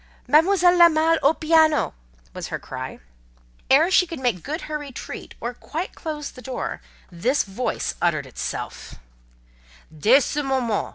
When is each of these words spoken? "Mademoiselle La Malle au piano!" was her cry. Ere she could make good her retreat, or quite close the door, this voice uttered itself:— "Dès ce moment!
"Mademoiselle 0.27 0.75
La 0.77 0.89
Malle 0.89 1.19
au 1.21 1.35
piano!" 1.35 1.93
was 2.33 2.47
her 2.47 2.57
cry. 2.57 2.99
Ere 3.69 3.91
she 3.91 4.07
could 4.07 4.19
make 4.19 4.41
good 4.41 4.61
her 4.61 4.79
retreat, 4.79 5.35
or 5.39 5.53
quite 5.53 5.93
close 5.93 6.31
the 6.31 6.41
door, 6.41 6.81
this 7.11 7.43
voice 7.43 7.93
uttered 8.01 8.25
itself:— 8.25 8.95
"Dès 9.95 10.23
ce 10.23 10.37
moment! 10.43 10.89